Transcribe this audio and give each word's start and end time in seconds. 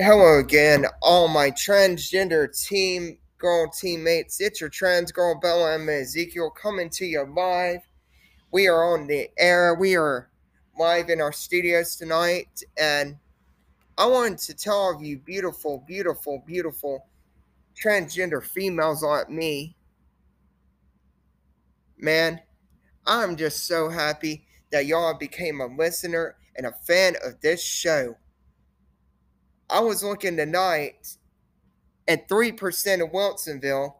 Hello 0.00 0.38
again, 0.38 0.86
all 1.02 1.26
my 1.26 1.50
transgender 1.50 2.46
team 2.56 3.18
girl 3.36 3.68
teammates. 3.68 4.40
It's 4.40 4.60
your 4.60 4.70
trans 4.70 5.10
girl 5.10 5.40
Bella 5.40 5.74
and 5.74 5.90
Ezekiel 5.90 6.50
coming 6.50 6.88
to 6.90 7.04
you 7.04 7.26
live. 7.34 7.80
We 8.52 8.68
are 8.68 8.94
on 8.94 9.08
the 9.08 9.28
air. 9.36 9.74
We 9.74 9.96
are 9.96 10.30
live 10.78 11.10
in 11.10 11.20
our 11.20 11.32
studios 11.32 11.96
tonight, 11.96 12.62
and 12.78 13.16
I 13.98 14.06
wanted 14.06 14.38
to 14.38 14.54
tell 14.54 14.76
all 14.76 14.94
of 14.94 15.02
you 15.02 15.18
beautiful, 15.18 15.82
beautiful, 15.84 16.44
beautiful 16.46 17.04
transgender 17.74 18.40
females 18.40 19.02
like 19.02 19.28
me. 19.28 19.76
Man, 21.96 22.40
I'm 23.04 23.34
just 23.34 23.66
so 23.66 23.88
happy 23.88 24.46
that 24.70 24.86
y'all 24.86 25.18
became 25.18 25.60
a 25.60 25.66
listener 25.66 26.36
and 26.54 26.66
a 26.66 26.72
fan 26.86 27.16
of 27.24 27.40
this 27.40 27.60
show. 27.60 28.14
I 29.70 29.80
was 29.80 30.02
looking 30.02 30.36
tonight, 30.36 31.16
and 32.06 32.20
3% 32.28 33.02
of 33.02 33.10
Wilsonville 33.10 33.94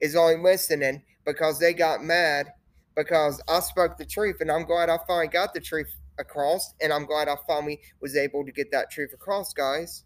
is 0.00 0.16
only 0.16 0.36
listening 0.36 1.02
because 1.26 1.58
they 1.58 1.74
got 1.74 2.02
mad 2.02 2.48
because 2.96 3.40
I 3.48 3.60
spoke 3.60 3.98
the 3.98 4.06
truth, 4.06 4.36
and 4.40 4.50
I'm 4.50 4.64
glad 4.64 4.88
I 4.88 4.98
finally 5.06 5.28
got 5.28 5.52
the 5.52 5.60
truth 5.60 5.94
across, 6.18 6.74
and 6.80 6.92
I'm 6.92 7.06
glad 7.06 7.28
I 7.28 7.36
finally 7.46 7.80
was 8.00 8.16
able 8.16 8.44
to 8.44 8.52
get 8.52 8.70
that 8.70 8.90
truth 8.90 9.12
across, 9.12 9.52
guys. 9.52 10.04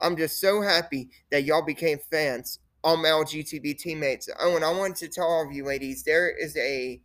I'm 0.00 0.16
just 0.16 0.40
so 0.40 0.60
happy 0.60 1.08
that 1.30 1.44
y'all 1.44 1.64
became 1.64 1.98
fans, 2.10 2.58
all 2.84 2.96
my 2.96 3.08
LGTB 3.08 3.78
teammates. 3.78 4.28
Oh, 4.38 4.56
and 4.56 4.64
I 4.64 4.72
wanted 4.72 4.96
to 4.96 5.08
tell 5.08 5.26
all 5.26 5.46
of 5.46 5.52
you 5.52 5.64
ladies, 5.64 6.02
there 6.02 6.28
is 6.28 6.56
a 6.56 7.00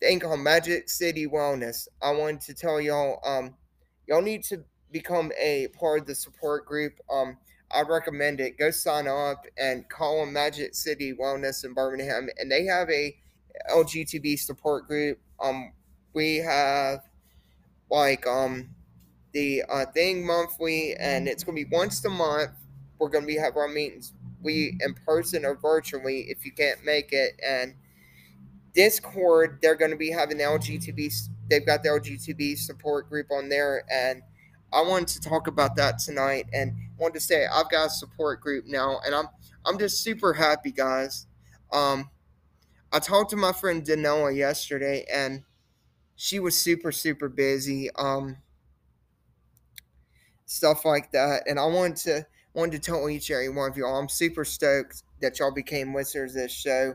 thing 0.00 0.20
called 0.20 0.40
Magic 0.40 0.90
City 0.90 1.26
Wellness. 1.26 1.88
I 2.02 2.10
wanted 2.10 2.42
to 2.42 2.54
tell 2.54 2.80
y'all, 2.80 3.20
um, 3.24 3.54
y'all 4.06 4.20
need 4.20 4.44
to 4.44 4.64
become 4.92 5.32
a 5.40 5.68
part 5.68 6.00
of 6.00 6.06
the 6.06 6.14
support 6.14 6.66
group, 6.66 6.94
um, 7.10 7.38
I 7.70 7.82
recommend 7.82 8.40
it. 8.40 8.58
Go 8.58 8.70
sign 8.70 9.08
up 9.08 9.46
and 9.56 9.88
call 9.88 10.20
them 10.20 10.32
Magic 10.34 10.74
City 10.74 11.14
Wellness 11.14 11.64
in 11.64 11.72
Birmingham, 11.72 12.28
and 12.38 12.50
they 12.50 12.64
have 12.66 12.88
a 12.90 13.16
LGTB 13.70 14.38
support 14.38 14.86
group. 14.86 15.18
Um, 15.40 15.72
we 16.12 16.36
have 16.36 17.00
like 17.90 18.26
um 18.26 18.70
the 19.32 19.62
uh, 19.68 19.86
thing 19.86 20.26
monthly, 20.26 20.94
and 20.96 21.26
it's 21.26 21.44
gonna 21.44 21.56
be 21.56 21.64
once 21.64 22.04
a 22.04 22.10
month. 22.10 22.50
We're 22.98 23.08
gonna 23.08 23.26
be 23.26 23.36
have 23.36 23.56
our 23.56 23.68
meetings, 23.68 24.12
we 24.42 24.76
in 24.80 24.94
person 24.94 25.44
or 25.44 25.54
virtually 25.54 26.26
if 26.28 26.44
you 26.44 26.52
can't 26.52 26.84
make 26.84 27.12
it, 27.12 27.32
and 27.44 27.74
Discord 28.74 29.58
they're 29.62 29.74
gonna 29.74 29.96
be 29.96 30.10
having 30.10 30.38
LGTB. 30.38 31.12
They've 31.48 31.64
got 31.64 31.82
the 31.82 31.90
LGTB 31.90 32.58
support 32.58 33.08
group 33.08 33.30
on 33.30 33.48
there, 33.48 33.84
and 33.90 34.22
I 34.72 34.82
wanted 34.82 35.08
to 35.08 35.20
talk 35.20 35.46
about 35.46 35.76
that 35.76 35.98
tonight 35.98 36.46
and 36.52 36.74
wanted 36.98 37.14
to 37.14 37.20
say 37.20 37.46
I've 37.46 37.70
got 37.70 37.86
a 37.86 37.90
support 37.90 38.40
group 38.40 38.64
now 38.66 39.00
and 39.04 39.14
I'm 39.14 39.26
I'm 39.64 39.78
just 39.78 40.02
super 40.02 40.32
happy 40.32 40.72
guys. 40.72 41.26
Um 41.72 42.10
I 42.92 42.98
talked 42.98 43.30
to 43.30 43.36
my 43.36 43.52
friend 43.52 43.84
Danoa 43.84 44.36
yesterday 44.36 45.04
and 45.12 45.42
she 46.16 46.38
was 46.40 46.56
super 46.58 46.92
super 46.92 47.28
busy 47.28 47.90
um 47.96 48.38
stuff 50.46 50.84
like 50.84 51.12
that 51.12 51.42
and 51.46 51.58
I 51.58 51.66
wanted 51.66 51.96
to 51.98 52.26
wanted 52.54 52.82
to 52.82 52.90
tell 52.90 53.08
each 53.08 53.30
and 53.30 53.36
every 53.36 53.48
one 53.50 53.70
of 53.70 53.76
y'all 53.76 53.98
I'm 53.98 54.08
super 54.08 54.44
stoked 54.44 55.02
that 55.20 55.38
y'all 55.38 55.52
became 55.52 55.94
listeners 55.94 56.34
of 56.34 56.42
this 56.42 56.52
show. 56.52 56.94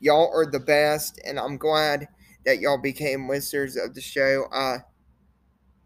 Y'all 0.00 0.30
are 0.34 0.50
the 0.50 0.60
best 0.60 1.20
and 1.24 1.38
I'm 1.38 1.56
glad 1.56 2.08
that 2.44 2.58
y'all 2.58 2.78
became 2.78 3.28
listeners 3.28 3.76
of 3.76 3.94
the 3.94 4.00
show. 4.00 4.46
Uh 4.52 4.78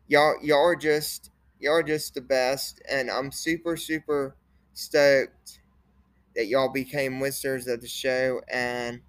y'all 0.08 0.36
y'all 0.42 0.64
are 0.64 0.76
just 0.76 1.30
y'all 1.58 1.74
are 1.74 1.82
just 1.82 2.14
the 2.14 2.20
best 2.20 2.80
and 2.90 3.10
i'm 3.10 3.32
super 3.32 3.76
super 3.76 4.36
stoked 4.72 5.60
that 6.34 6.46
y'all 6.46 6.68
became 6.68 7.20
listeners 7.20 7.66
of 7.66 7.80
the 7.80 7.88
show 7.88 8.42
and 8.52 9.00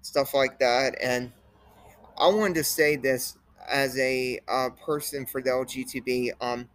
stuff 0.00 0.32
like 0.32 0.58
that. 0.58 0.96
And 1.02 1.30
i 2.16 2.26
wanted 2.26 2.54
to 2.54 2.64
say 2.64 2.96
this 2.96 3.36
as 3.68 3.96
a 3.98 4.40
uh, 4.48 4.70
person 4.70 5.26
for 5.26 5.42
the 5.42 5.50
lgtb 5.50 6.30
um 6.40 6.66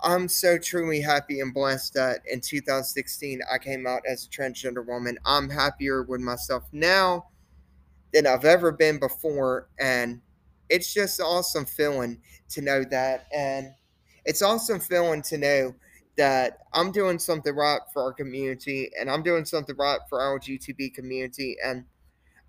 i'm 0.00 0.26
so 0.26 0.56
truly 0.56 1.02
happy 1.02 1.40
and 1.40 1.52
blessed 1.52 1.92
that 1.92 2.20
in 2.30 2.40
2016 2.40 3.40
i 3.52 3.58
came 3.58 3.86
out 3.86 4.00
as 4.08 4.24
a 4.24 4.28
transgender 4.30 4.84
woman. 4.84 5.18
I'm 5.26 5.50
happier 5.50 6.02
with 6.02 6.22
myself 6.22 6.64
now 6.72 7.26
than 8.14 8.26
i've 8.26 8.46
ever 8.46 8.72
been 8.72 8.98
before 8.98 9.68
and 9.78 10.22
it's 10.72 10.92
just 10.92 11.20
awesome 11.20 11.66
feeling 11.66 12.18
to 12.48 12.62
know 12.62 12.82
that. 12.90 13.26
And 13.32 13.74
it's 14.24 14.40
awesome 14.40 14.80
feeling 14.80 15.20
to 15.22 15.36
know 15.36 15.74
that 16.16 16.60
I'm 16.72 16.90
doing 16.90 17.18
something 17.18 17.54
right 17.54 17.80
for 17.92 18.02
our 18.02 18.12
community 18.12 18.90
and 18.98 19.10
I'm 19.10 19.22
doing 19.22 19.44
something 19.44 19.76
right 19.76 20.00
for 20.08 20.20
our 20.20 20.38
LGTB 20.40 20.94
community. 20.94 21.56
And 21.62 21.84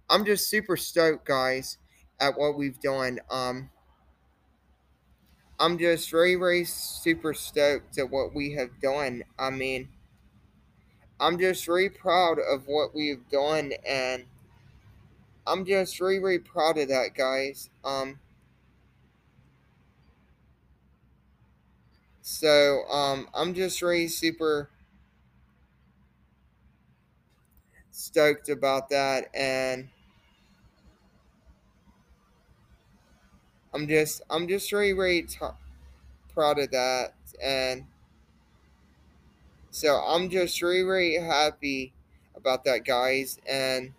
I'm 0.09 0.23
just 0.25 0.49
super 0.49 0.77
stoked, 0.77 1.25
guys, 1.25 1.77
at 2.21 2.37
what 2.37 2.57
we've 2.57 2.79
done. 2.79 3.19
Um, 3.29 3.69
I'm 5.59 5.77
just 5.77 6.09
very, 6.09 6.35
very 6.35 6.63
super 6.63 7.33
stoked 7.33 7.97
at 7.97 8.09
what 8.09 8.33
we 8.33 8.53
have 8.53 8.79
done. 8.81 9.23
I 9.37 9.49
mean, 9.49 9.89
I'm 11.19 11.37
just 11.37 11.65
very 11.65 11.89
proud 11.89 12.39
of 12.39 12.67
what 12.67 12.95
we've 12.95 13.27
done 13.29 13.73
and 13.87 14.25
I'm 15.45 15.65
just 15.65 15.99
really, 15.99 16.19
really 16.19 16.39
proud 16.39 16.77
of 16.77 16.87
that, 16.89 17.15
guys. 17.15 17.69
Um, 17.83 18.19
so 22.21 22.83
um, 22.89 23.27
I'm 23.33 23.53
just 23.53 23.81
really 23.81 24.07
super 24.07 24.69
stoked 27.91 28.49
about 28.49 28.89
that, 28.89 29.29
and 29.33 29.87
I'm 33.73 33.87
just, 33.87 34.21
I'm 34.29 34.47
just 34.47 34.71
really, 34.71 34.93
really 34.93 35.23
t- 35.23 35.37
proud 36.33 36.59
of 36.59 36.71
that, 36.71 37.13
and 37.43 37.85
so 39.71 39.95
I'm 39.95 40.29
just 40.29 40.61
really, 40.61 40.83
really 40.83 41.15
happy 41.25 41.93
about 42.35 42.63
that, 42.65 42.85
guys, 42.85 43.39
and. 43.47 43.93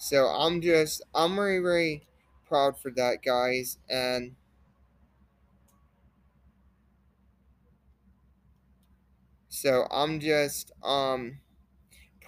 So 0.00 0.26
I'm 0.26 0.60
just 0.62 1.02
I'm 1.14 1.36
very 1.36 1.60
very 1.60 2.02
proud 2.48 2.76
for 2.78 2.90
that 2.92 3.22
guys 3.22 3.78
and 3.88 4.34
so 9.48 9.86
I'm 9.90 10.20
just 10.20 10.72
um 10.82 11.38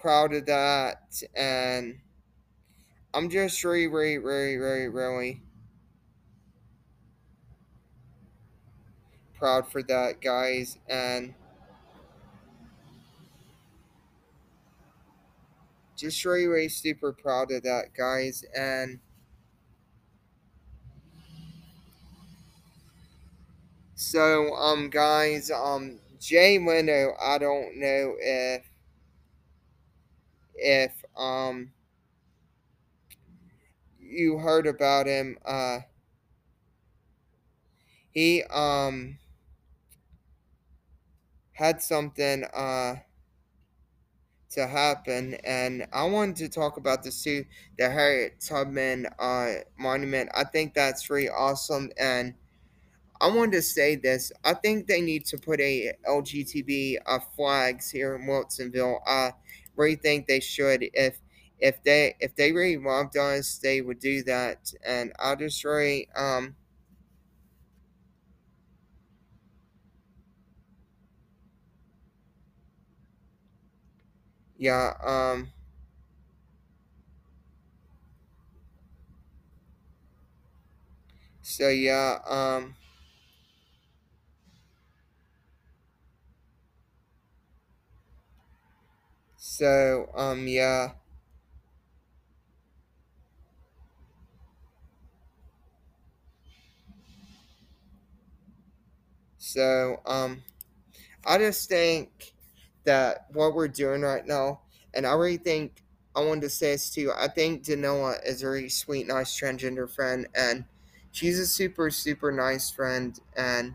proud 0.00 0.34
of 0.34 0.46
that 0.46 1.22
and 1.36 2.00
I'm 3.14 3.28
just 3.30 3.62
really 3.64 3.86
really 3.86 4.18
really 4.18 4.56
really 4.56 4.88
really 4.88 5.42
proud 9.34 9.70
for 9.70 9.82
that 9.84 10.20
guys 10.20 10.78
and 10.88 11.34
just 16.02 16.24
really 16.24 16.46
really 16.46 16.68
super 16.68 17.12
proud 17.12 17.50
of 17.52 17.62
that 17.62 17.94
guys 17.96 18.44
and 18.56 19.00
So, 23.94 24.54
um, 24.56 24.90
guys, 24.90 25.50
um, 25.50 25.98
Jay 26.20 26.58
Leno, 26.58 27.14
I 27.20 27.38
don't 27.38 27.76
know 27.78 28.16
if, 28.20 28.64
if, 30.54 31.04
um, 31.16 31.72
you 34.00 34.38
heard 34.38 34.66
about 34.66 35.06
him, 35.06 35.38
uh, 35.44 35.81
he, 38.10 38.43
um, 38.44 39.19
had 41.52 41.82
something, 41.82 42.44
uh, 42.52 42.96
to 44.52 44.66
happen, 44.66 45.34
and 45.44 45.87
I 45.93 46.04
wanted 46.04 46.37
to 46.37 46.49
talk 46.49 46.76
about 46.76 47.02
this 47.02 47.22
too, 47.22 47.44
the 47.78 47.90
Harriet 47.90 48.40
Tubman, 48.40 49.06
uh, 49.19 49.54
monument. 49.78 50.31
I 50.34 50.44
think 50.44 50.75
that's 50.75 51.10
really 51.10 51.28
awesome, 51.28 51.90
and 51.99 52.34
I 53.20 53.28
wanted 53.28 53.52
to 53.52 53.62
say 53.62 53.94
this. 53.94 54.32
I 54.44 54.54
think 54.54 54.88
they 54.88 55.00
need 55.00 55.25
to 55.26 55.38
put 55.38 55.60
a 55.60 55.93
LGTB 56.08 56.96
uh, 57.06 57.20
flags 57.37 57.88
here 57.90 58.16
in 58.16 58.22
Wilsonville. 58.22 58.99
I 59.06 59.32
really 59.76 59.96
think 59.96 60.26
they 60.26 60.40
should. 60.40 60.84
If 60.93 61.20
if 61.60 61.82
they 61.84 62.16
if 62.20 62.34
they 62.34 62.52
really 62.52 62.76
loved 62.82 63.16
us, 63.16 63.58
they 63.58 63.81
would 63.81 64.00
do 64.00 64.25
that. 64.25 64.72
And 64.84 65.12
I 65.20 65.37
just 65.37 65.64
really 65.64 66.08
um 66.16 66.56
yeah, 74.62 74.93
um, 75.05 75.49
so 81.43 81.69
yeah, 81.69 82.19
um, 82.26 82.75
so, 89.37 90.09
um, 90.14 90.47
yeah. 90.49 90.93
So, 99.38 100.00
um, 100.06 100.43
I 101.26 101.38
just 101.38 101.69
think 101.69 102.32
that 102.84 103.26
what 103.32 103.55
we're 103.55 103.69
doing 103.69 104.02
right 104.02 104.26
now, 104.26 104.61
and 104.94 105.06
I 105.06 105.12
really 105.14 105.37
think 105.37 105.82
I 106.14 106.20
wanted 106.20 106.43
to 106.43 106.50
say 106.50 106.73
this 106.73 106.90
too. 106.90 107.12
I 107.17 107.29
think 107.29 107.64
Danoa 107.64 108.26
is 108.26 108.43
a 108.43 108.49
really 108.49 108.69
sweet, 108.69 109.06
nice 109.06 109.38
transgender 109.38 109.90
friend, 109.90 110.26
and 110.34 110.64
she's 111.11 111.38
a 111.38 111.46
super, 111.46 111.90
super 111.90 112.32
nice 112.32 112.70
friend, 112.70 113.19
and 113.37 113.75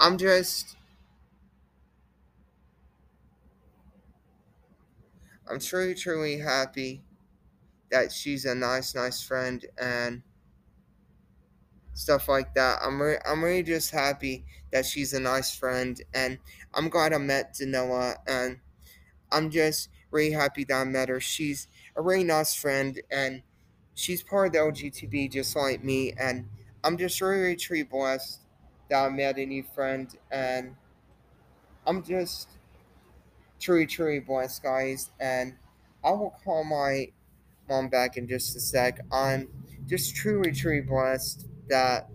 I'm 0.00 0.18
just, 0.18 0.76
I'm 5.50 5.60
truly, 5.60 5.94
truly 5.94 6.38
happy 6.38 7.02
that 7.90 8.12
she's 8.12 8.44
a 8.44 8.54
nice, 8.54 8.94
nice 8.94 9.22
friend, 9.22 9.64
and 9.78 10.22
stuff 11.96 12.28
like 12.28 12.54
that. 12.54 12.78
I'm 12.84 13.00
re- 13.00 13.18
I'm 13.26 13.42
really 13.42 13.62
just 13.62 13.90
happy 13.90 14.44
that 14.70 14.84
she's 14.84 15.14
a 15.14 15.20
nice 15.20 15.54
friend, 15.56 16.00
and 16.14 16.38
I'm 16.74 16.88
glad 16.88 17.12
I 17.12 17.18
met 17.18 17.54
Danoa, 17.54 18.16
and 18.28 18.58
I'm 19.32 19.50
just 19.50 19.88
really 20.10 20.30
happy 20.30 20.64
that 20.64 20.74
I 20.74 20.84
met 20.84 21.08
her. 21.08 21.20
She's 21.20 21.68
a 21.96 22.02
really 22.02 22.24
nice 22.24 22.54
friend, 22.54 23.00
and 23.10 23.42
she's 23.94 24.22
part 24.22 24.48
of 24.48 24.52
the 24.52 24.58
LGTB 24.58 25.32
just 25.32 25.56
like 25.56 25.82
me, 25.82 26.12
and 26.12 26.48
I'm 26.84 26.98
just 26.98 27.20
really, 27.20 27.56
really 27.70 27.82
blessed 27.82 28.40
that 28.90 29.04
I 29.04 29.08
met 29.08 29.38
a 29.38 29.46
new 29.46 29.64
friend, 29.74 30.14
and 30.30 30.76
I'm 31.86 32.02
just 32.02 32.48
truly, 33.58 33.86
truly 33.86 34.20
blessed, 34.20 34.62
guys, 34.62 35.10
and 35.18 35.56
I 36.04 36.10
will 36.10 36.34
call 36.44 36.62
my 36.62 37.08
mom 37.70 37.88
back 37.88 38.18
in 38.18 38.28
just 38.28 38.54
a 38.54 38.60
sec. 38.60 39.00
I'm 39.10 39.48
just 39.86 40.14
truly, 40.14 40.52
truly 40.52 40.82
blessed 40.82 41.46
that 41.68 42.08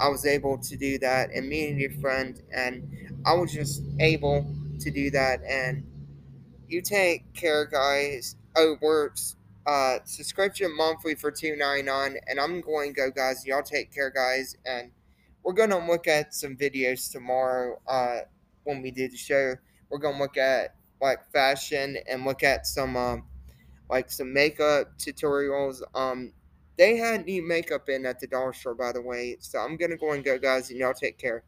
I 0.00 0.08
was 0.08 0.26
able 0.26 0.58
to 0.58 0.76
do 0.76 0.98
that 0.98 1.30
and 1.32 1.48
meet 1.48 1.70
a 1.70 1.74
new 1.74 1.90
friend, 2.00 2.40
and 2.52 2.88
I 3.24 3.34
was 3.34 3.52
just 3.52 3.82
able 4.00 4.46
to 4.80 4.90
do 4.90 5.10
that. 5.10 5.40
And 5.42 5.84
you 6.68 6.82
take 6.82 7.32
care, 7.34 7.66
guys. 7.66 8.36
Oh, 8.56 8.76
works. 8.80 9.36
Uh, 9.66 9.98
subscription 10.04 10.74
monthly 10.76 11.14
for 11.14 11.30
two 11.30 11.54
ninety 11.56 11.82
nine, 11.82 12.16
and 12.26 12.40
I'm 12.40 12.60
going 12.60 12.94
to 12.94 13.00
go, 13.00 13.10
guys. 13.10 13.44
Y'all 13.44 13.62
take 13.62 13.92
care, 13.92 14.10
guys, 14.10 14.56
and 14.64 14.90
we're 15.42 15.52
gonna 15.52 15.86
look 15.86 16.06
at 16.06 16.34
some 16.34 16.56
videos 16.56 17.10
tomorrow. 17.10 17.80
Uh, 17.86 18.20
when 18.64 18.82
we 18.82 18.90
do 18.90 19.08
the 19.08 19.16
show, 19.16 19.54
we're 19.90 19.98
gonna 19.98 20.18
look 20.18 20.36
at 20.36 20.74
like 21.00 21.30
fashion 21.32 21.96
and 22.10 22.24
look 22.24 22.42
at 22.42 22.66
some 22.66 22.96
um 22.96 23.24
like 23.90 24.10
some 24.10 24.32
makeup 24.32 24.98
tutorials. 24.98 25.80
Um, 25.94 26.32
they 26.78 26.96
had 26.96 27.26
new 27.26 27.46
makeup 27.46 27.88
in 27.88 28.06
at 28.06 28.20
the 28.20 28.26
dollar 28.26 28.52
store, 28.54 28.74
by 28.74 28.92
the 28.92 29.02
way. 29.02 29.36
So 29.40 29.58
I'm 29.58 29.76
gonna 29.76 29.96
go 29.96 30.12
and 30.12 30.24
go, 30.24 30.38
guys, 30.38 30.70
and 30.70 30.78
y'all 30.78 30.94
take 30.94 31.18
care. 31.18 31.44